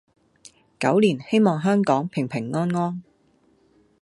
[0.79, 3.03] 狗年希望香港平平安安